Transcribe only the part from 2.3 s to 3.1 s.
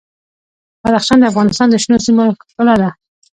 ښکلا ده.